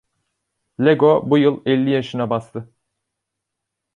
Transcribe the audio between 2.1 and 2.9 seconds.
bastı.